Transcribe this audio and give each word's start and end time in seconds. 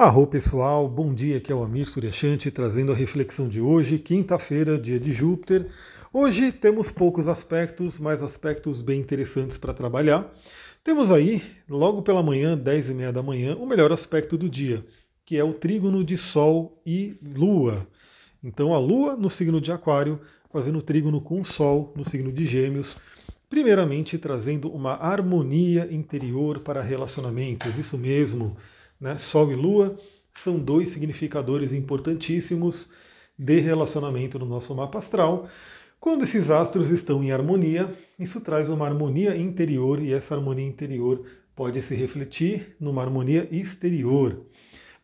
Arro 0.00 0.28
pessoal, 0.28 0.88
bom 0.88 1.12
dia, 1.12 1.38
aqui 1.38 1.50
é 1.50 1.54
o 1.56 1.60
Amir 1.60 1.88
Suryashanti 1.88 2.52
trazendo 2.52 2.92
a 2.92 2.94
reflexão 2.94 3.48
de 3.48 3.60
hoje, 3.60 3.98
quinta-feira, 3.98 4.78
dia 4.78 5.00
de 5.00 5.12
Júpiter. 5.12 5.66
Hoje 6.12 6.52
temos 6.52 6.88
poucos 6.88 7.26
aspectos, 7.26 7.98
mas 7.98 8.22
aspectos 8.22 8.80
bem 8.80 9.00
interessantes 9.00 9.58
para 9.58 9.74
trabalhar. 9.74 10.32
Temos 10.84 11.10
aí, 11.10 11.42
logo 11.68 12.02
pela 12.02 12.22
manhã, 12.22 12.56
10 12.56 12.90
e 12.90 12.94
meia 12.94 13.12
da 13.12 13.24
manhã, 13.24 13.56
o 13.56 13.66
melhor 13.66 13.90
aspecto 13.90 14.38
do 14.38 14.48
dia, 14.48 14.86
que 15.26 15.36
é 15.36 15.42
o 15.42 15.52
trígono 15.52 16.04
de 16.04 16.16
Sol 16.16 16.80
e 16.86 17.18
Lua. 17.20 17.84
Então 18.40 18.72
a 18.72 18.78
Lua 18.78 19.16
no 19.16 19.28
signo 19.28 19.60
de 19.60 19.72
Aquário, 19.72 20.20
fazendo 20.52 20.80
trígono 20.80 21.20
com 21.20 21.40
o 21.40 21.44
Sol 21.44 21.92
no 21.96 22.08
signo 22.08 22.30
de 22.30 22.46
Gêmeos, 22.46 22.96
primeiramente 23.50 24.16
trazendo 24.16 24.70
uma 24.70 24.92
harmonia 24.92 25.88
interior 25.90 26.60
para 26.60 26.82
relacionamentos, 26.82 27.76
isso 27.76 27.98
mesmo 27.98 28.56
né? 29.00 29.18
Sol 29.18 29.52
e 29.52 29.54
Lua 29.54 29.98
são 30.34 30.58
dois 30.58 30.90
significadores 30.90 31.72
importantíssimos 31.72 32.90
de 33.38 33.60
relacionamento 33.60 34.38
no 34.38 34.46
nosso 34.46 34.74
mapa 34.74 34.98
astral. 34.98 35.48
Quando 36.00 36.24
esses 36.24 36.50
astros 36.50 36.90
estão 36.90 37.22
em 37.22 37.32
harmonia, 37.32 37.92
isso 38.18 38.40
traz 38.40 38.70
uma 38.70 38.86
harmonia 38.86 39.36
interior 39.36 40.00
e 40.00 40.12
essa 40.12 40.34
harmonia 40.34 40.66
interior 40.66 41.24
pode 41.56 41.82
se 41.82 41.94
refletir 41.94 42.76
numa 42.78 43.02
harmonia 43.02 43.48
exterior. 43.50 44.46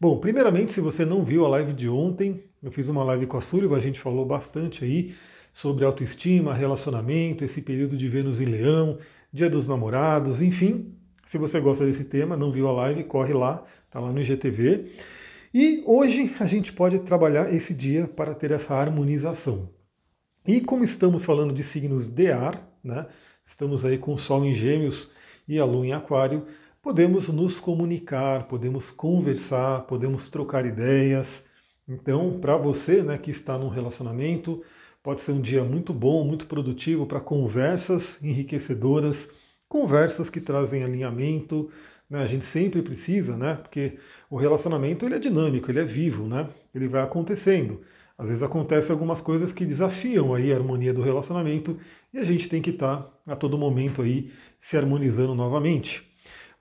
Bom, 0.00 0.18
primeiramente, 0.18 0.72
se 0.72 0.80
você 0.80 1.04
não 1.04 1.24
viu 1.24 1.44
a 1.44 1.48
live 1.48 1.72
de 1.72 1.88
ontem, 1.88 2.44
eu 2.62 2.70
fiz 2.70 2.88
uma 2.88 3.02
live 3.04 3.26
com 3.26 3.36
a 3.36 3.40
Súliva, 3.40 3.76
a 3.76 3.80
gente 3.80 4.00
falou 4.00 4.24
bastante 4.24 4.84
aí 4.84 5.14
sobre 5.52 5.84
autoestima, 5.84 6.54
relacionamento, 6.54 7.44
esse 7.44 7.60
período 7.60 7.96
de 7.96 8.08
Vênus 8.08 8.40
em 8.40 8.44
Leão, 8.44 8.98
Dia 9.32 9.50
dos 9.50 9.66
Namorados, 9.66 10.40
enfim. 10.40 10.94
Se 11.34 11.38
você 11.38 11.58
gosta 11.58 11.84
desse 11.84 12.04
tema, 12.04 12.36
não 12.36 12.52
viu 12.52 12.68
a 12.68 12.72
live, 12.72 13.02
corre 13.02 13.32
lá, 13.32 13.64
está 13.88 13.98
lá 13.98 14.12
no 14.12 14.20
IGTV. 14.20 14.92
E 15.52 15.82
hoje 15.84 16.32
a 16.38 16.46
gente 16.46 16.72
pode 16.72 17.00
trabalhar 17.00 17.52
esse 17.52 17.74
dia 17.74 18.06
para 18.06 18.36
ter 18.36 18.52
essa 18.52 18.72
harmonização. 18.72 19.68
E 20.46 20.60
como 20.60 20.84
estamos 20.84 21.24
falando 21.24 21.52
de 21.52 21.64
signos 21.64 22.06
de 22.06 22.30
ar, 22.30 22.64
né? 22.84 23.08
Estamos 23.44 23.84
aí 23.84 23.98
com 23.98 24.12
o 24.12 24.16
Sol 24.16 24.44
em 24.44 24.54
Gêmeos 24.54 25.10
e 25.48 25.58
a 25.58 25.64
Lua 25.64 25.84
em 25.84 25.92
Aquário, 25.92 26.46
podemos 26.80 27.26
nos 27.26 27.58
comunicar, 27.58 28.46
podemos 28.46 28.92
conversar, 28.92 29.88
podemos 29.88 30.28
trocar 30.28 30.64
ideias. 30.64 31.42
Então, 31.88 32.38
para 32.38 32.56
você, 32.56 33.02
né, 33.02 33.18
que 33.18 33.32
está 33.32 33.58
num 33.58 33.70
relacionamento, 33.70 34.62
pode 35.02 35.20
ser 35.22 35.32
um 35.32 35.40
dia 35.40 35.64
muito 35.64 35.92
bom, 35.92 36.24
muito 36.24 36.46
produtivo 36.46 37.06
para 37.06 37.18
conversas 37.18 38.22
enriquecedoras, 38.22 39.28
conversas 39.68 40.30
que 40.30 40.40
trazem 40.40 40.82
alinhamento, 40.82 41.70
né? 42.08 42.22
A 42.22 42.26
gente 42.26 42.44
sempre 42.44 42.82
precisa, 42.82 43.36
né? 43.36 43.54
Porque 43.54 43.98
o 44.30 44.36
relacionamento 44.36 45.04
ele 45.04 45.16
é 45.16 45.18
dinâmico, 45.18 45.70
ele 45.70 45.80
é 45.80 45.84
vivo, 45.84 46.26
né? 46.26 46.48
Ele 46.74 46.88
vai 46.88 47.02
acontecendo. 47.02 47.80
Às 48.16 48.28
vezes 48.28 48.42
acontecem 48.42 48.92
algumas 48.92 49.20
coisas 49.20 49.52
que 49.52 49.66
desafiam 49.66 50.34
aí 50.34 50.52
a 50.52 50.56
harmonia 50.56 50.94
do 50.94 51.02
relacionamento 51.02 51.76
e 52.12 52.18
a 52.18 52.24
gente 52.24 52.48
tem 52.48 52.62
que 52.62 52.70
estar 52.70 52.98
tá, 52.98 53.32
a 53.32 53.34
todo 53.34 53.58
momento 53.58 54.02
aí 54.02 54.30
se 54.60 54.76
harmonizando 54.76 55.34
novamente. 55.34 56.08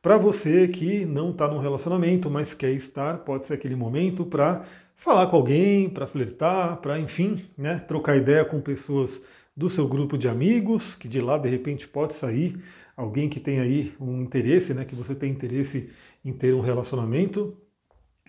Para 0.01 0.17
você 0.17 0.67
que 0.67 1.05
não 1.05 1.29
está 1.29 1.47
num 1.47 1.59
relacionamento, 1.59 2.29
mas 2.29 2.53
quer 2.53 2.71
estar, 2.71 3.19
pode 3.19 3.45
ser 3.45 3.53
aquele 3.53 3.75
momento 3.75 4.25
para 4.25 4.65
falar 4.97 5.27
com 5.27 5.35
alguém, 5.37 5.89
para 5.89 6.07
flertar, 6.07 6.77
para 6.77 6.99
enfim, 6.99 7.45
né, 7.57 7.79
trocar 7.87 8.17
ideia 8.17 8.43
com 8.43 8.59
pessoas 8.59 9.23
do 9.55 9.69
seu 9.69 9.87
grupo 9.87 10.17
de 10.17 10.27
amigos, 10.27 10.95
que 10.95 11.07
de 11.07 11.21
lá 11.21 11.37
de 11.37 11.47
repente 11.47 11.87
pode 11.87 12.15
sair 12.15 12.59
alguém 12.95 13.29
que 13.29 13.39
tem 13.39 13.59
aí 13.59 13.93
um 13.99 14.21
interesse, 14.21 14.73
né, 14.73 14.85
que 14.85 14.95
você 14.95 15.15
tem 15.15 15.31
interesse 15.31 15.89
em 16.23 16.31
ter 16.31 16.53
um 16.53 16.61
relacionamento. 16.61 17.57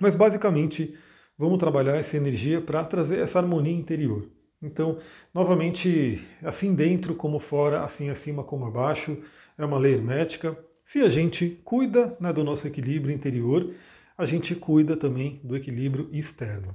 Mas 0.00 0.14
basicamente, 0.14 0.94
vamos 1.38 1.58
trabalhar 1.58 1.96
essa 1.96 2.16
energia 2.16 2.60
para 2.60 2.84
trazer 2.84 3.18
essa 3.20 3.38
harmonia 3.38 3.72
interior. 3.72 4.28
Então, 4.62 4.98
novamente, 5.32 6.26
assim 6.42 6.74
dentro 6.74 7.14
como 7.14 7.39
fora, 7.39 7.83
assim 7.83 8.08
acima 8.08 8.42
como 8.42 8.64
abaixo, 8.64 9.18
é 9.58 9.64
uma 9.64 9.78
lei 9.78 9.94
hermética. 9.94 10.58
Se 10.84 11.00
a 11.00 11.08
gente 11.08 11.60
cuida 11.64 12.16
né, 12.18 12.33
do 12.33 12.42
nosso 12.42 12.66
equilíbrio 12.66 13.14
interior, 13.14 13.72
a 14.16 14.24
gente 14.24 14.55
cuida 14.55 14.96
também 14.96 15.40
do 15.44 15.56
equilíbrio 15.56 16.08
externo. 16.12 16.74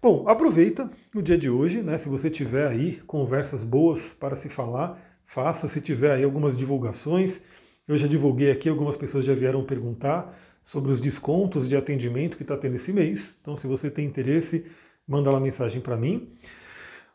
Bom, 0.00 0.28
aproveita 0.28 0.90
o 1.14 1.22
dia 1.22 1.38
de 1.38 1.48
hoje, 1.50 1.82
né? 1.82 1.98
Se 1.98 2.08
você 2.08 2.30
tiver 2.30 2.68
aí 2.68 3.00
conversas 3.06 3.64
boas 3.64 4.14
para 4.14 4.36
se 4.36 4.48
falar, 4.48 5.02
faça. 5.26 5.68
Se 5.68 5.80
tiver 5.80 6.12
aí 6.12 6.24
algumas 6.24 6.56
divulgações, 6.56 7.40
eu 7.86 7.98
já 7.98 8.06
divulguei 8.06 8.50
aqui, 8.50 8.68
algumas 8.68 8.96
pessoas 8.96 9.24
já 9.24 9.34
vieram 9.34 9.64
perguntar 9.64 10.36
sobre 10.62 10.90
os 10.90 10.98
descontos 10.98 11.68
de 11.68 11.76
atendimento 11.76 12.36
que 12.36 12.42
está 12.42 12.56
tendo 12.56 12.76
esse 12.76 12.92
mês. 12.92 13.36
Então, 13.40 13.56
se 13.56 13.66
você 13.66 13.90
tem 13.90 14.06
interesse, 14.06 14.64
manda 15.06 15.30
lá 15.30 15.38
mensagem 15.38 15.80
para 15.80 15.96
mim. 15.96 16.28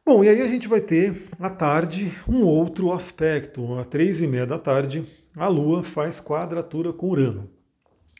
Bom, 0.05 0.23
e 0.23 0.29
aí 0.29 0.41
a 0.41 0.47
gente 0.47 0.67
vai 0.67 0.81
ter 0.81 1.27
à 1.39 1.49
tarde 1.49 2.11
um 2.27 2.43
outro 2.43 2.91
aspecto. 2.91 3.77
Às 3.77 3.87
três 3.87 4.21
e 4.21 4.27
meia 4.27 4.45
da 4.45 4.57
tarde, 4.57 5.05
a 5.35 5.47
Lua 5.47 5.83
faz 5.83 6.19
quadratura 6.19 6.93
com 6.93 7.09
Urano. 7.09 7.49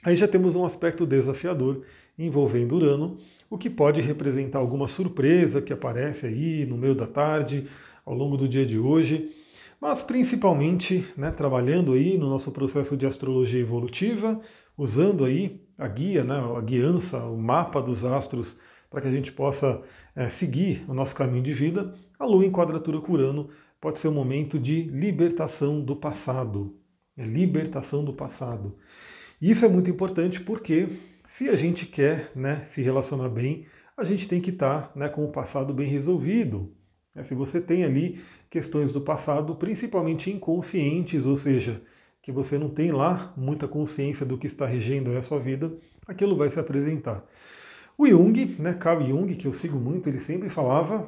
Aí 0.04 0.16
já 0.16 0.28
temos 0.28 0.56
um 0.56 0.66
aspecto 0.66 1.06
desafiador 1.06 1.86
envolvendo 2.18 2.76
Urano, 2.76 3.18
o 3.50 3.58
que 3.58 3.70
pode 3.70 4.02
representar 4.02 4.60
alguma 4.60 4.88
surpresa 4.88 5.62
que 5.62 5.72
aparece 5.72 6.26
aí 6.26 6.66
no 6.66 6.78
meio 6.78 6.94
da 6.94 7.08
tarde, 7.08 7.68
ao 8.06 8.14
longo 8.14 8.36
do 8.36 8.48
dia 8.48 8.66
de 8.66 8.78
hoje 8.78 9.32
mas 9.82 10.00
principalmente 10.00 11.12
né, 11.18 11.32
trabalhando 11.32 11.94
aí 11.94 12.16
no 12.16 12.30
nosso 12.30 12.52
processo 12.52 12.96
de 12.96 13.08
astrologia 13.08 13.60
evolutiva, 13.60 14.40
usando 14.78 15.26
aí 15.26 15.60
a 15.76 15.88
guia, 15.88 16.24
né, 16.24 16.36
a 16.36 16.62
guiança, 16.62 17.18
o 17.18 17.36
mapa 17.36 17.82
dos 17.82 18.06
astros, 18.06 18.56
para 18.92 19.02
que 19.02 19.08
a 19.08 19.12
gente 19.12 19.32
possa 19.32 19.82
é, 20.16 20.30
seguir 20.30 20.86
o 20.88 20.94
nosso 20.94 21.16
caminho 21.16 21.44
de 21.44 21.54
vida, 21.54 21.96
a 22.20 22.26
Lua 22.26 22.46
em 22.46 22.52
quadratura 22.52 23.02
com 23.02 23.14
Urano 23.14 23.50
pode 23.80 24.00
ser 24.00 24.10
um 24.10 24.14
momento 24.14 24.60
de 24.60 24.84
libertação 24.84 25.82
do 25.84 25.96
passado. 25.96 26.78
É 27.18 27.24
libertação 27.24 28.06
do 28.06 28.14
passado. 28.14 28.78
Isso 29.42 29.66
é 29.66 29.68
muito 29.68 29.90
importante 29.90 30.40
porque 30.40 30.90
se 31.26 31.50
a 31.50 31.56
gente 31.56 31.88
quer 31.88 32.32
né, 32.36 32.64
se 32.66 32.84
relacionar 32.84 33.30
bem, 33.30 33.66
a 33.98 34.04
gente 34.04 34.28
tem 34.28 34.40
que 34.40 34.52
estar 34.52 34.90
tá, 34.90 35.00
né, 35.00 35.10
com 35.10 35.26
o 35.26 35.32
passado 35.32 35.74
bem 35.74 35.88
resolvido. 35.88 36.72
É, 37.16 37.24
se 37.24 37.34
você 37.34 37.60
tem 37.60 37.84
ali 37.84 38.22
questões 38.52 38.92
do 38.92 39.00
passado, 39.00 39.56
principalmente 39.56 40.30
inconscientes, 40.30 41.26
ou 41.26 41.38
seja, 41.38 41.82
que 42.22 42.34
você 42.34 42.58
não 42.58 42.70
tem 42.70 42.92
lá 42.92 43.34
muita 43.36 43.66
consciência 43.66 44.26
do 44.26 44.38
que 44.38 44.46
está 44.46 44.66
regendo 44.66 45.18
a 45.18 45.22
sua 45.22 45.40
vida, 45.40 45.74
aquilo 46.06 46.36
vai 46.36 46.50
se 46.50 46.60
apresentar. 46.60 47.26
O 47.98 48.06
Jung, 48.06 48.58
né, 48.60 48.74
Carl 48.74 49.08
Jung, 49.08 49.34
que 49.36 49.48
eu 49.48 49.54
sigo 49.54 49.80
muito, 49.80 50.10
ele 50.10 50.20
sempre 50.20 50.50
falava 50.50 51.08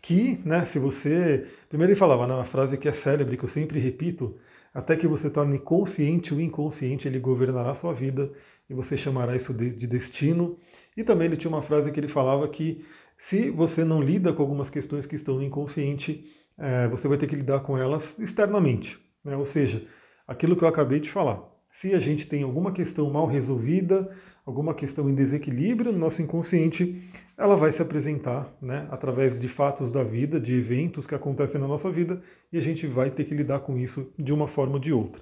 que, 0.00 0.40
né, 0.44 0.64
se 0.64 0.78
você. 0.78 1.46
Primeiro 1.68 1.92
ele 1.92 1.98
falava 1.98 2.26
na 2.26 2.38
né, 2.38 2.44
frase 2.44 2.78
que 2.78 2.88
é 2.88 2.92
célebre, 2.92 3.36
que 3.36 3.44
eu 3.44 3.48
sempre 3.48 3.80
repito, 3.80 4.36
até 4.72 4.96
que 4.96 5.08
você 5.08 5.28
torne 5.28 5.58
consciente 5.58 6.32
o 6.32 6.40
inconsciente, 6.40 7.08
ele 7.08 7.18
governará 7.18 7.72
a 7.72 7.74
sua 7.74 7.92
vida 7.92 8.30
e 8.70 8.74
você 8.74 8.96
chamará 8.96 9.34
isso 9.34 9.52
de, 9.52 9.70
de 9.70 9.86
destino. 9.88 10.56
E 10.96 11.02
também 11.02 11.26
ele 11.26 11.36
tinha 11.36 11.50
uma 11.50 11.62
frase 11.62 11.90
que 11.90 11.98
ele 11.98 12.08
falava 12.08 12.46
que 12.48 12.84
se 13.18 13.50
você 13.50 13.84
não 13.84 14.02
lida 14.02 14.32
com 14.32 14.42
algumas 14.42 14.68
questões 14.68 15.06
que 15.06 15.14
estão 15.14 15.36
no 15.36 15.42
inconsciente, 15.42 16.30
é, 16.58 16.88
você 16.88 17.08
vai 17.08 17.18
ter 17.18 17.26
que 17.26 17.36
lidar 17.36 17.60
com 17.60 17.76
elas 17.76 18.18
externamente. 18.18 18.98
Né? 19.24 19.36
Ou 19.36 19.46
seja, 19.46 19.86
aquilo 20.26 20.56
que 20.56 20.64
eu 20.64 20.68
acabei 20.68 21.00
de 21.00 21.10
falar. 21.10 21.42
Se 21.70 21.92
a 21.92 21.98
gente 21.98 22.26
tem 22.26 22.42
alguma 22.42 22.72
questão 22.72 23.10
mal 23.10 23.26
resolvida, 23.26 24.10
alguma 24.46 24.74
questão 24.74 25.08
em 25.10 25.14
desequilíbrio 25.14 25.90
no 25.90 25.98
nosso 25.98 26.22
inconsciente, 26.22 27.02
ela 27.36 27.56
vai 27.56 27.72
se 27.72 27.82
apresentar 27.82 28.52
né, 28.62 28.86
através 28.90 29.38
de 29.38 29.48
fatos 29.48 29.90
da 29.90 30.04
vida, 30.04 30.38
de 30.38 30.54
eventos 30.54 31.06
que 31.06 31.14
acontecem 31.14 31.60
na 31.60 31.66
nossa 31.66 31.90
vida, 31.90 32.22
e 32.52 32.58
a 32.58 32.60
gente 32.60 32.86
vai 32.86 33.10
ter 33.10 33.24
que 33.24 33.34
lidar 33.34 33.60
com 33.60 33.76
isso 33.76 34.12
de 34.16 34.32
uma 34.32 34.46
forma 34.46 34.74
ou 34.74 34.78
de 34.78 34.92
outra. 34.92 35.20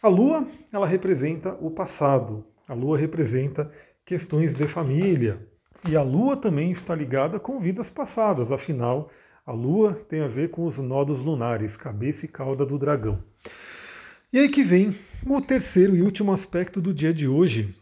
A 0.00 0.08
Lua, 0.08 0.46
ela 0.70 0.86
representa 0.86 1.56
o 1.60 1.70
passado. 1.70 2.46
A 2.68 2.74
Lua 2.74 2.96
representa 2.96 3.70
questões 4.04 4.54
de 4.54 4.68
família, 4.68 5.40
e 5.88 5.96
a 5.96 6.02
Lua 6.02 6.36
também 6.36 6.70
está 6.70 6.94
ligada 6.94 7.40
com 7.40 7.58
vidas 7.58 7.90
passadas, 7.90 8.52
afinal, 8.52 9.10
a 9.46 9.52
Lua 9.52 9.92
tem 10.08 10.20
a 10.20 10.26
ver 10.26 10.48
com 10.48 10.64
os 10.64 10.78
nodos 10.78 11.20
lunares, 11.20 11.76
cabeça 11.76 12.24
e 12.24 12.28
cauda 12.28 12.64
do 12.64 12.78
dragão. 12.78 13.22
E 14.32 14.38
aí 14.38 14.48
que 14.48 14.64
vem 14.64 14.94
o 15.26 15.40
terceiro 15.40 15.94
e 15.94 16.02
último 16.02 16.32
aspecto 16.32 16.80
do 16.80 16.94
dia 16.94 17.12
de 17.12 17.28
hoje, 17.28 17.74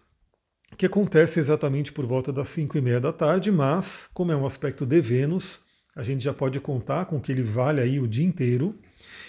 que 0.76 0.86
acontece 0.86 1.38
exatamente 1.38 1.92
por 1.92 2.04
volta 2.04 2.32
das 2.32 2.48
5 2.48 2.76
e 2.76 2.80
meia 2.80 3.00
da 3.00 3.12
tarde, 3.12 3.52
mas 3.52 4.08
como 4.12 4.32
é 4.32 4.36
um 4.36 4.44
aspecto 4.44 4.84
de 4.84 5.00
Vênus, 5.00 5.60
a 5.94 6.02
gente 6.02 6.24
já 6.24 6.34
pode 6.34 6.58
contar 6.58 7.06
com 7.06 7.20
que 7.20 7.30
ele 7.30 7.42
vale 7.42 7.80
aí 7.80 8.00
o 8.00 8.08
dia 8.08 8.24
inteiro. 8.24 8.76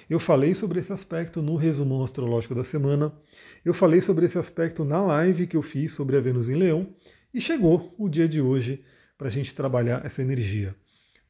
Eu 0.10 0.20
falei 0.20 0.56
sobre 0.56 0.80
esse 0.80 0.92
aspecto 0.92 1.42
no 1.42 1.56
resumão 1.56 2.04
astrológico 2.04 2.56
da 2.56 2.64
semana. 2.64 3.14
Eu 3.64 3.74
falei 3.74 4.02
sobre 4.02 4.26
esse 4.26 4.40
aspecto 4.40 4.84
na 4.84 5.02
live 5.02 5.46
que 5.46 5.58
eu 5.58 5.62
fiz 5.62 5.92
sobre 5.92 6.18
a 6.18 6.22
Vênus 6.22 6.50
em 6.50 6.56
Leão. 6.56 6.96
E 7.34 7.42
chegou 7.42 7.94
o 7.98 8.10
dia 8.10 8.28
de 8.28 8.42
hoje 8.42 8.84
para 9.18 9.28
a 9.28 9.32
gente 9.32 9.54
trabalhar 9.54 10.06
essa 10.06 10.22
energia. 10.22 10.76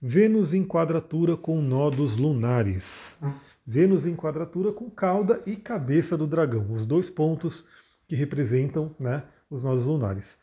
Vênus 0.06 0.54
em 0.54 0.66
quadratura 0.66 1.38
com 1.38 1.62
nodos 1.62 2.18
lunares. 2.18 3.18
Vênus 3.66 4.06
em 4.06 4.14
quadratura 4.18 4.74
com 4.74 4.90
cauda 4.90 5.42
e 5.46 5.56
cabeça 5.56 6.18
do 6.18 6.28
dragão, 6.28 6.70
os 6.74 6.86
dois 6.86 7.10
pontos 7.10 7.64
que 8.06 8.14
representam 8.14 8.94
né, 9.00 9.24
os 9.50 9.64
nodos 9.64 9.86
lunares. 9.86 10.38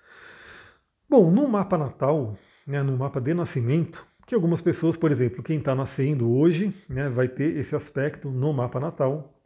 Bom, 1.07 1.31
no 1.31 1.47
mapa 1.47 1.77
natal, 1.77 2.39
né, 2.67 2.83
no 2.83 2.97
mapa 2.97 3.21
de 3.21 3.35
nascimento, 3.35 4.03
que 4.27 4.35
algumas 4.35 4.63
pessoas, 4.63 4.97
por 4.97 5.13
exemplo, 5.13 5.43
quem 5.43 5.59
está 5.59 5.75
nascendo 5.75 6.33
hoje, 6.33 6.75
né, 6.89 7.11
vai 7.11 7.29
ter 7.29 7.55
esse 7.55 7.77
aspecto 7.77 8.31
no 8.31 8.55
mapa 8.55 8.81
natal. 8.81 9.39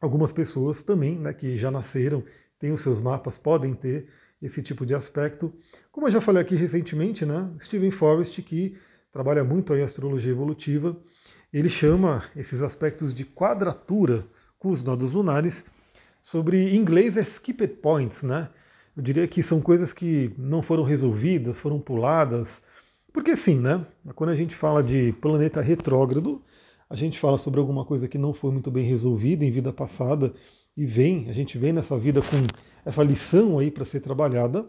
Algumas 0.00 0.32
pessoas 0.32 0.82
também, 0.82 1.16
né, 1.16 1.32
que 1.32 1.56
já 1.56 1.70
nasceram, 1.70 2.24
têm 2.58 2.72
os 2.72 2.80
seus 2.80 3.00
mapas, 3.00 3.38
podem 3.38 3.72
ter 3.72 4.08
esse 4.42 4.60
tipo 4.60 4.84
de 4.84 4.96
aspecto. 4.96 5.54
Como 5.92 6.08
eu 6.08 6.10
já 6.10 6.20
falei 6.20 6.42
aqui 6.42 6.56
recentemente, 6.56 7.24
né, 7.24 7.48
Stephen 7.60 7.92
Forrest, 7.92 8.42
que 8.42 8.76
trabalha 9.14 9.44
muito 9.44 9.72
a 9.72 9.76
astrologia 9.76 10.32
evolutiva, 10.32 10.96
ele 11.52 11.68
chama 11.68 12.24
esses 12.34 12.60
aspectos 12.60 13.14
de 13.14 13.24
quadratura 13.24 14.26
com 14.58 14.70
os 14.70 14.82
nodos 14.82 15.12
lunares, 15.12 15.64
sobre 16.20 16.74
em 16.74 16.76
inglês 16.76 17.16
é 17.16 17.20
skipped 17.20 17.76
points, 17.76 18.24
né? 18.24 18.48
Eu 18.96 19.04
diria 19.04 19.28
que 19.28 19.40
são 19.40 19.60
coisas 19.60 19.92
que 19.92 20.34
não 20.36 20.62
foram 20.62 20.82
resolvidas, 20.82 21.60
foram 21.60 21.78
puladas, 21.78 22.60
porque 23.12 23.36
sim, 23.36 23.60
né? 23.60 23.86
Quando 24.16 24.30
a 24.30 24.34
gente 24.34 24.56
fala 24.56 24.82
de 24.82 25.12
planeta 25.20 25.60
retrógrado, 25.60 26.42
a 26.90 26.96
gente 26.96 27.20
fala 27.20 27.38
sobre 27.38 27.60
alguma 27.60 27.84
coisa 27.84 28.08
que 28.08 28.18
não 28.18 28.34
foi 28.34 28.50
muito 28.50 28.68
bem 28.68 28.84
resolvida 28.84 29.44
em 29.44 29.50
vida 29.52 29.72
passada 29.72 30.34
e 30.76 30.84
vem, 30.84 31.30
a 31.30 31.32
gente 31.32 31.56
vem 31.56 31.72
nessa 31.72 31.96
vida 31.96 32.20
com 32.20 32.42
essa 32.84 33.02
lição 33.04 33.60
aí 33.60 33.70
para 33.70 33.84
ser 33.84 34.00
trabalhada. 34.00 34.68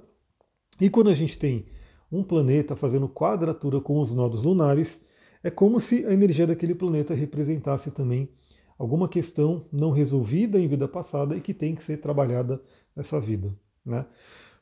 E 0.79 0.87
quando 0.87 1.09
a 1.09 1.15
gente 1.15 1.35
tem 1.35 1.65
um 2.11 2.23
planeta 2.23 2.75
fazendo 2.75 3.09
quadratura 3.09 3.79
com 3.79 3.99
os 3.99 4.13
nodos 4.13 4.43
lunares, 4.43 5.01
é 5.43 5.49
como 5.49 5.79
se 5.79 6.05
a 6.05 6.13
energia 6.13 6.47
daquele 6.47 6.73
planeta 6.73 7.13
representasse 7.13 7.91
também 7.91 8.29
alguma 8.77 9.07
questão 9.07 9.65
não 9.71 9.91
resolvida 9.91 10.59
em 10.59 10.67
vida 10.67 10.87
passada 10.87 11.35
e 11.35 11.41
que 11.41 11.53
tem 11.53 11.75
que 11.75 11.83
ser 11.83 11.97
trabalhada 11.97 12.61
nessa 12.95 13.19
vida, 13.19 13.53
né? 13.85 14.05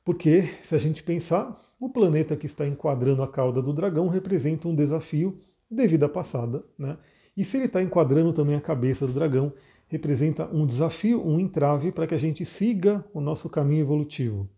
Porque, 0.06 0.50
se 0.64 0.76
a 0.76 0.78
gente 0.78 1.02
pensar, 1.02 1.56
o 1.80 1.90
planeta 1.90 2.36
que 2.36 2.46
está 2.46 2.68
enquadrando 2.68 3.24
a 3.24 3.28
cauda 3.28 3.62
do 3.62 3.72
dragão 3.72 4.10
representa 4.10 4.68
um 4.68 4.76
desafio 4.76 5.40
de 5.72 5.88
vida 5.88 6.10
passada, 6.10 6.64
né? 6.78 6.98
E 7.36 7.46
se 7.46 7.58
ele 7.58 7.66
está 7.66 7.82
enquadrando 7.82 8.34
também 8.34 8.56
a 8.56 8.62
cabeça 8.62 9.08
do 9.08 9.14
dragão, 9.14 9.54
representa 9.88 10.48
um 10.54 10.66
desafio, 10.66 11.26
um 11.26 11.40
entrave 11.40 11.92
para 11.92 12.06
que 12.06 12.14
a 12.14 12.18
gente 12.18 12.46
siga 12.46 13.04
o 13.14 13.22
nosso 13.22 13.50
caminho 13.50 13.82
evolutivo. 13.82 14.50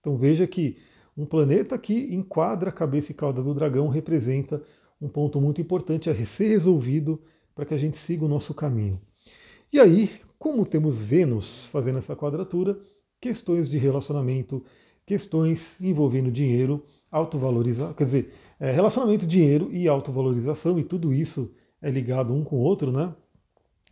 Então 0.00 0.16
veja 0.16 0.46
que 0.46 0.78
um 1.16 1.24
planeta 1.24 1.78
que 1.78 2.14
enquadra 2.14 2.70
a 2.70 2.72
cabeça 2.72 3.12
e 3.12 3.14
cauda 3.14 3.42
do 3.42 3.54
dragão 3.54 3.88
representa 3.88 4.62
um 5.00 5.08
ponto 5.08 5.40
muito 5.40 5.60
importante 5.60 6.10
a 6.10 6.26
ser 6.26 6.48
resolvido 6.48 7.20
para 7.54 7.64
que 7.64 7.74
a 7.74 7.76
gente 7.76 7.98
siga 7.98 8.24
o 8.24 8.28
nosso 8.28 8.52
caminho. 8.52 9.00
E 9.72 9.78
aí, 9.78 10.10
como 10.38 10.66
temos 10.66 11.00
Vênus 11.00 11.66
fazendo 11.66 11.98
essa 11.98 12.16
quadratura, 12.16 12.78
questões 13.20 13.68
de 13.68 13.78
relacionamento, 13.78 14.64
questões 15.06 15.60
envolvendo 15.80 16.30
dinheiro, 16.30 16.84
autovalorizar, 17.10 17.94
quer 17.94 18.04
dizer, 18.04 18.32
é, 18.58 18.72
relacionamento, 18.72 19.26
dinheiro 19.26 19.72
e 19.72 19.86
autovalorização, 19.86 20.78
e 20.78 20.84
tudo 20.84 21.12
isso 21.12 21.52
é 21.80 21.90
ligado 21.90 22.32
um 22.32 22.42
com 22.42 22.56
o 22.56 22.60
outro, 22.60 22.90
né? 22.90 23.14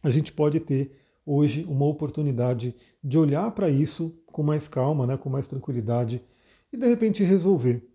A 0.03 0.11
gente 0.11 0.33
pode 0.33 0.59
ter 0.59 0.93
hoje 1.25 1.65
uma 1.69 1.87
oportunidade 1.87 2.75
de 3.03 3.19
olhar 3.19 3.51
para 3.53 3.71
isso 3.71 4.13
com 4.27 4.43
mais 4.43 4.67
calma, 4.67 5.07
né, 5.07 5.17
com 5.17 5.29
mais 5.31 5.47
tranquilidade 5.47 6.21
e 6.73 6.77
de 6.77 6.89
repente 6.89 7.23
resolver. 7.23 7.87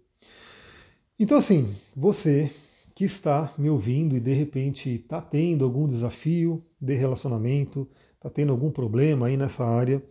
Então, 1.19 1.37
assim, 1.37 1.73
você 1.95 2.51
que 2.93 3.05
está 3.05 3.53
me 3.57 3.69
ouvindo 3.69 4.15
e 4.15 4.19
de 4.19 4.33
repente 4.33 4.89
está 4.89 5.21
tendo 5.21 5.63
algum 5.63 5.87
desafio 5.87 6.63
de 6.79 6.93
relacionamento, 6.95 7.87
está 8.15 8.29
tendo 8.29 8.51
algum 8.51 8.71
problema 8.71 9.27
aí 9.27 9.37
nessa 9.37 9.63
área, 9.63 10.03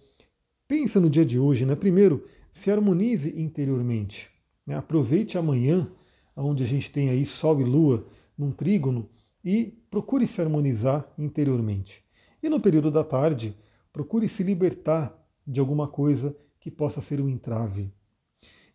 pensa 0.68 1.00
no 1.00 1.10
dia 1.10 1.24
de 1.24 1.38
hoje, 1.38 1.66
né? 1.66 1.74
Primeiro, 1.74 2.24
se 2.52 2.70
harmonize 2.70 3.32
interiormente. 3.36 4.28
Né? 4.66 4.76
Aproveite 4.76 5.36
amanhã, 5.36 5.90
onde 6.36 6.62
a 6.62 6.66
gente 6.66 6.90
tem 6.90 7.08
aí 7.08 7.24
Sol 7.26 7.60
e 7.60 7.64
Lua 7.64 8.06
num 8.36 8.50
trígono, 8.50 9.08
e 9.44 9.78
procure 9.90 10.26
se 10.26 10.40
harmonizar 10.40 11.08
interiormente. 11.16 12.04
E 12.42 12.48
no 12.48 12.60
período 12.60 12.90
da 12.90 13.04
tarde, 13.04 13.56
procure 13.92 14.28
se 14.28 14.42
libertar 14.42 15.16
de 15.46 15.60
alguma 15.60 15.86
coisa 15.86 16.36
que 16.60 16.70
possa 16.70 17.00
ser 17.00 17.20
um 17.20 17.28
entrave. 17.28 17.92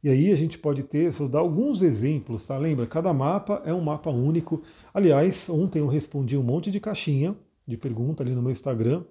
E 0.03 0.09
aí 0.09 0.31
a 0.31 0.35
gente 0.35 0.57
pode 0.57 0.83
ter, 0.83 1.13
só 1.13 1.27
dar 1.27 1.39
alguns 1.39 1.81
exemplos, 1.81 2.45
tá? 2.45 2.57
Lembra, 2.57 2.87
cada 2.87 3.13
mapa 3.13 3.61
é 3.65 3.73
um 3.73 3.81
mapa 3.81 4.09
único. 4.09 4.61
Aliás, 4.93 5.47
ontem 5.49 5.79
eu 5.79 5.87
respondi 5.87 6.37
um 6.37 6.43
monte 6.43 6.71
de 6.71 6.79
caixinha 6.79 7.35
de 7.67 7.77
pergunta 7.77 8.23
ali 8.23 8.33
no 8.33 8.41
meu 8.41 8.51
Instagram, 8.51 9.03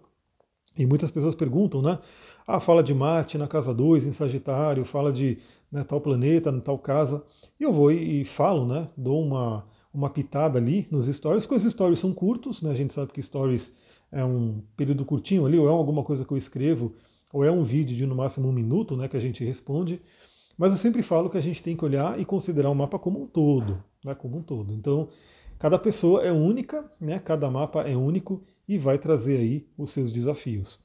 e 0.76 0.86
muitas 0.86 1.10
pessoas 1.10 1.34
perguntam, 1.34 1.82
né? 1.82 1.98
Ah, 2.46 2.60
fala 2.60 2.82
de 2.82 2.94
Marte 2.94 3.36
na 3.36 3.48
casa 3.48 3.74
2, 3.74 4.06
em 4.06 4.12
Sagitário, 4.12 4.84
fala 4.84 5.12
de 5.12 5.38
né, 5.70 5.84
tal 5.84 6.00
planeta, 6.00 6.50
em 6.50 6.60
tal 6.60 6.78
casa. 6.78 7.22
E 7.58 7.64
eu 7.64 7.72
vou 7.72 7.90
e, 7.90 8.24
falo, 8.24 8.66
né? 8.66 8.88
Dou 8.96 9.22
uma, 9.22 9.66
uma 9.92 10.08
pitada 10.08 10.58
ali 10.58 10.86
nos 10.90 11.06
stories, 11.06 11.44
porque 11.44 11.56
os 11.66 11.70
stories 11.70 11.98
são 11.98 12.12
curtos, 12.12 12.62
né? 12.62 12.70
A 12.70 12.74
gente 12.74 12.94
sabe 12.94 13.12
que 13.12 13.22
stories 13.22 13.72
é 14.12 14.24
um 14.24 14.62
período 14.76 15.04
curtinho 15.04 15.44
ali, 15.44 15.58
ou 15.58 15.66
é 15.68 15.70
alguma 15.70 16.02
coisa 16.02 16.24
que 16.24 16.32
eu 16.32 16.38
escrevo, 16.38 16.94
ou 17.32 17.44
é 17.44 17.50
um 17.50 17.64
vídeo 17.64 17.96
de 17.96 18.06
no 18.06 18.14
máximo 18.14 18.48
um 18.48 18.52
minuto, 18.52 18.96
né? 18.96 19.08
Que 19.08 19.16
a 19.16 19.20
gente 19.20 19.44
responde. 19.44 20.00
Mas 20.60 20.72
eu 20.72 20.78
sempre 20.78 21.02
falo 21.02 21.30
que 21.30 21.38
a 21.38 21.42
gente 21.42 21.62
tem 21.62 21.74
que 21.74 21.84
olhar 21.84 22.20
e 22.20 22.24
considerar 22.24 22.70
o 22.70 22.74
mapa 22.74 22.98
como 22.98 23.22
um 23.22 23.26
todo, 23.26 23.82
né? 24.04 24.14
Como 24.14 24.36
um 24.36 24.42
todo. 24.42 24.72
Então, 24.72 25.08
Cada 25.60 25.78
pessoa 25.78 26.22
é 26.24 26.32
única, 26.32 26.90
né? 26.98 27.18
cada 27.18 27.50
mapa 27.50 27.82
é 27.82 27.94
único 27.94 28.42
e 28.66 28.78
vai 28.78 28.98
trazer 28.98 29.36
aí 29.36 29.68
os 29.76 29.92
seus 29.92 30.10
desafios. 30.10 30.80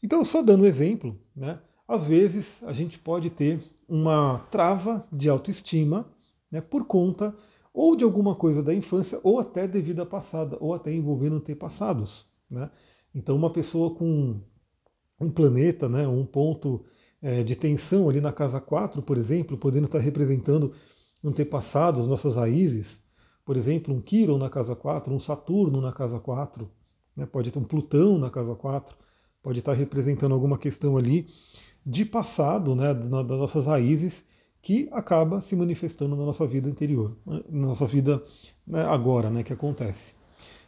Então, 0.00 0.24
só 0.24 0.40
dando 0.40 0.62
um 0.62 0.66
exemplo, 0.66 1.18
né? 1.34 1.58
às 1.88 2.06
vezes 2.06 2.62
a 2.62 2.72
gente 2.72 3.00
pode 3.00 3.30
ter 3.30 3.60
uma 3.88 4.38
trava 4.48 5.04
de 5.12 5.28
autoestima 5.28 6.06
né? 6.52 6.60
por 6.60 6.84
conta 6.86 7.34
ou 7.74 7.96
de 7.96 8.04
alguma 8.04 8.36
coisa 8.36 8.62
da 8.62 8.72
infância, 8.72 9.18
ou 9.24 9.40
até 9.40 9.66
de 9.66 9.82
vida 9.82 10.06
passada, 10.06 10.56
ou 10.60 10.72
até 10.72 10.92
envolvendo 10.92 11.36
antepassados. 11.36 12.24
Né? 12.48 12.70
Então, 13.12 13.34
uma 13.34 13.50
pessoa 13.50 13.92
com 13.92 14.40
um 15.18 15.30
planeta, 15.32 15.88
né? 15.88 16.06
um 16.06 16.24
ponto 16.24 16.84
é, 17.22 17.42
de 17.44 17.54
tensão 17.54 18.08
ali 18.08 18.20
na 18.20 18.32
casa 18.32 18.60
4, 18.60 19.00
por 19.00 19.16
exemplo, 19.16 19.56
podendo 19.56 19.86
estar 19.86 19.98
representando 19.98 20.72
antepassados, 21.24 22.08
nossas 22.08 22.34
raízes, 22.34 23.00
por 23.44 23.56
exemplo, 23.56 23.94
um 23.94 24.00
Quiron 24.00 24.38
na 24.38 24.50
casa 24.50 24.74
4, 24.74 25.14
um 25.14 25.20
Saturno 25.20 25.80
na 25.80 25.92
casa 25.92 26.18
4, 26.18 26.68
né? 27.16 27.24
pode 27.26 27.50
ter 27.50 27.58
um 27.58 27.64
Plutão 27.64 28.18
na 28.18 28.28
casa 28.28 28.54
4, 28.54 28.96
pode 29.42 29.60
estar 29.60 29.72
representando 29.72 30.32
alguma 30.32 30.58
questão 30.58 30.96
ali 30.96 31.26
de 31.84 32.04
passado, 32.04 32.76
né, 32.76 32.94
das 32.94 33.08
nossas 33.08 33.66
raízes, 33.66 34.24
que 34.60 34.88
acaba 34.92 35.40
se 35.40 35.56
manifestando 35.56 36.14
na 36.14 36.24
nossa 36.24 36.46
vida 36.46 36.68
anterior, 36.68 37.16
né, 37.26 37.42
na 37.48 37.66
nossa 37.66 37.86
vida 37.86 38.22
né, 38.64 38.84
agora, 38.84 39.28
né, 39.28 39.42
que 39.42 39.52
acontece. 39.52 40.14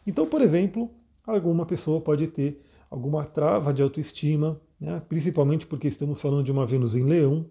Então, 0.05 0.27
por 0.27 0.41
exemplo, 0.41 0.91
alguma 1.25 1.65
pessoa 1.65 2.01
pode 2.01 2.27
ter 2.27 2.61
alguma 2.91 3.23
trava 3.25 3.73
de 3.73 3.81
autoestima, 3.81 4.59
né, 4.79 5.01
principalmente 5.07 5.65
porque 5.65 5.87
estamos 5.87 6.21
falando 6.21 6.43
de 6.43 6.51
uma 6.51 6.65
Vênus 6.65 6.95
em 6.95 7.03
Leão. 7.03 7.49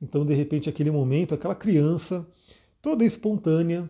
Então, 0.00 0.26
de 0.26 0.34
repente, 0.34 0.68
aquele 0.68 0.90
momento, 0.90 1.34
aquela 1.34 1.54
criança 1.54 2.26
toda 2.82 3.04
espontânea, 3.04 3.88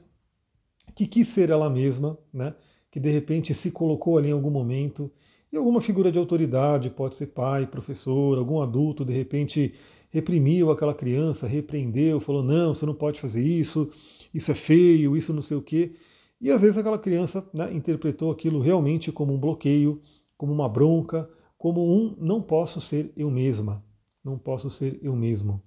que 0.95 1.07
quis 1.07 1.29
ser 1.29 1.51
ela 1.51 1.69
mesma, 1.69 2.19
né? 2.33 2.55
que 2.91 3.01
de 3.01 3.11
repente 3.11 3.53
se 3.53 3.71
colocou 3.71 4.17
ali 4.17 4.29
em 4.29 4.33
algum 4.33 4.51
momento, 4.51 5.13
e 5.53 5.57
alguma 5.57 5.81
figura 5.81 6.11
de 6.11 6.19
autoridade, 6.19 6.89
pode 6.89 7.15
ser 7.15 7.27
pai, 7.27 7.67
professor, 7.67 8.39
algum 8.39 8.61
adulto, 8.63 9.05
de 9.05 9.13
repente 9.13 9.75
reprimiu 10.11 10.71
aquela 10.71 10.95
criança, 10.95 11.47
repreendeu, 11.47 12.21
falou: 12.21 12.43
não, 12.43 12.75
você 12.75 12.87
não 12.87 12.95
pode 12.95 13.21
fazer 13.21 13.43
isso, 13.43 13.91
isso 14.33 14.51
é 14.51 14.55
feio, 14.55 15.15
isso 15.15 15.33
não 15.33 15.43
sei 15.43 15.57
o 15.57 15.63
quê. 15.63 15.93
E 16.41 16.51
às 16.51 16.63
vezes 16.63 16.79
aquela 16.79 16.99
criança 16.99 17.47
né, 17.53 17.73
interpretou 17.73 18.31
aquilo 18.31 18.61
realmente 18.61 19.13
como 19.13 19.35
um 19.35 19.39
bloqueio, 19.39 20.01
como 20.37 20.53
uma 20.53 20.69
bronca, 20.69 21.29
como 21.57 21.83
um 21.85 22.15
não 22.19 22.43
posso 22.43 22.81
ser 22.81 23.13
eu 23.17 23.31
mesma, 23.31 23.85
não 24.23 24.39
posso 24.39 24.69
ser 24.71 24.99
eu 25.03 25.15
mesmo. 25.15 25.63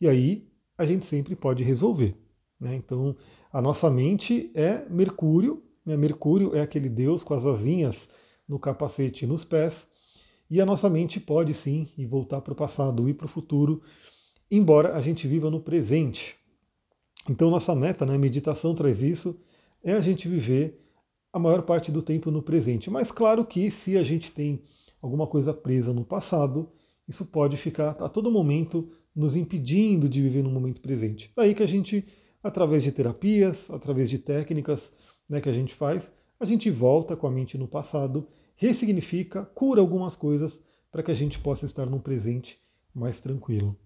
E 0.00 0.08
aí 0.08 0.48
a 0.76 0.86
gente 0.86 1.04
sempre 1.04 1.36
pode 1.36 1.62
resolver. 1.62 2.16
Né? 2.58 2.74
Então, 2.74 3.16
a 3.52 3.60
nossa 3.60 3.90
mente 3.90 4.50
é 4.54 4.86
Mercúrio, 4.88 5.62
né? 5.84 5.96
Mercúrio 5.96 6.54
é 6.54 6.60
aquele 6.60 6.88
deus 6.88 7.24
com 7.24 7.34
as 7.34 7.44
asinhas 7.44 8.08
no 8.48 8.58
capacete 8.58 9.24
e 9.24 9.28
nos 9.28 9.44
pés, 9.44 9.86
e 10.50 10.60
a 10.60 10.66
nossa 10.66 10.90
mente 10.90 11.20
pode 11.20 11.54
sim 11.54 11.88
ir 11.96 12.06
voltar 12.06 12.40
para 12.40 12.52
o 12.52 12.56
passado 12.56 13.08
e 13.08 13.14
para 13.14 13.26
o 13.26 13.28
futuro, 13.28 13.82
embora 14.50 14.96
a 14.96 15.00
gente 15.00 15.28
viva 15.28 15.48
no 15.48 15.60
presente. 15.60 16.36
Então, 17.28 17.50
nossa 17.50 17.74
meta, 17.74 18.04
né, 18.04 18.18
meditação 18.18 18.74
traz 18.74 19.02
isso, 19.02 19.38
é 19.82 19.92
a 19.92 20.00
gente 20.00 20.28
viver 20.28 20.80
a 21.32 21.38
maior 21.38 21.62
parte 21.62 21.92
do 21.92 22.02
tempo 22.02 22.30
no 22.30 22.42
presente. 22.42 22.90
Mas 22.90 23.12
claro 23.12 23.44
que 23.44 23.70
se 23.70 23.96
a 23.96 24.02
gente 24.02 24.32
tem 24.32 24.62
alguma 25.00 25.26
coisa 25.26 25.52
presa 25.52 25.92
no 25.92 26.04
passado, 26.04 26.70
isso 27.08 27.26
pode 27.26 27.56
ficar 27.56 27.90
a 27.90 28.08
todo 28.08 28.30
momento 28.30 28.90
nos 29.14 29.34
impedindo 29.34 30.08
de 30.08 30.22
viver 30.22 30.42
no 30.42 30.50
momento 30.50 30.80
presente. 30.80 31.32
Daí 31.34 31.54
que 31.54 31.62
a 31.62 31.66
gente 31.66 32.06
através 32.42 32.82
de 32.82 32.92
terapias, 32.92 33.70
através 33.70 34.08
de 34.08 34.18
técnicas 34.18 34.92
né, 35.28 35.40
que 35.40 35.48
a 35.48 35.52
gente 35.52 35.74
faz, 35.74 36.10
a 36.38 36.44
gente 36.44 36.70
volta 36.70 37.16
com 37.16 37.26
a 37.26 37.30
mente 37.30 37.58
no 37.58 37.68
passado, 37.68 38.26
ressignifica, 38.56 39.44
cura 39.54 39.80
algumas 39.80 40.16
coisas 40.16 40.58
para 40.90 41.02
que 41.02 41.10
a 41.10 41.14
gente 41.14 41.38
possa 41.38 41.66
estar 41.66 41.86
num 41.86 42.00
presente 42.00 42.58
mais 42.94 43.20
tranquilo. 43.20 43.76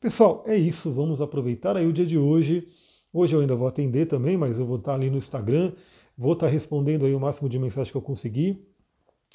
Pessoal, 0.00 0.44
é 0.46 0.56
isso. 0.56 0.92
Vamos 0.92 1.20
aproveitar 1.20 1.76
aí 1.76 1.86
o 1.86 1.92
dia 1.92 2.06
de 2.06 2.16
hoje. 2.16 2.68
Hoje 3.12 3.34
eu 3.34 3.40
ainda 3.40 3.56
vou 3.56 3.66
atender 3.66 4.06
também, 4.06 4.36
mas 4.36 4.58
eu 4.58 4.66
vou 4.66 4.76
estar 4.76 4.94
ali 4.94 5.10
no 5.10 5.18
Instagram. 5.18 5.72
Vou 6.16 6.32
estar 6.32 6.46
respondendo 6.46 7.04
aí 7.04 7.14
o 7.14 7.20
máximo 7.20 7.48
de 7.48 7.58
mensagem 7.58 7.90
que 7.90 7.96
eu 7.96 8.02
conseguir. 8.02 8.64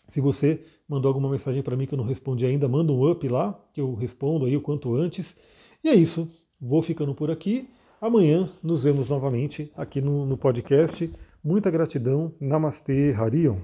Se 0.08 0.20
você 0.20 0.62
mandou 0.88 1.10
alguma 1.10 1.30
mensagem 1.30 1.62
para 1.62 1.76
mim 1.76 1.86
que 1.86 1.94
eu 1.94 1.98
não 1.98 2.06
respondi 2.06 2.46
ainda, 2.46 2.68
manda 2.68 2.92
um 2.92 3.10
up 3.10 3.28
lá, 3.28 3.58
que 3.74 3.80
eu 3.80 3.94
respondo 3.94 4.46
aí 4.46 4.58
o 4.58 4.62
quanto 4.62 4.94
antes. 4.94 5.36
E 5.84 5.90
é 5.90 5.96
isso. 5.96 6.28
Vou 6.60 6.82
ficando 6.82 7.16
por 7.16 7.32
aqui. 7.32 7.70
Amanhã 8.00 8.50
nos 8.62 8.84
vemos 8.84 9.10
novamente 9.10 9.72
aqui 9.76 10.02
no, 10.02 10.26
no 10.26 10.38
podcast. 10.38 11.12
Muita 11.44 11.72
gratidão. 11.72 12.34
Namastê, 12.40 13.14
Harion. 13.14 13.58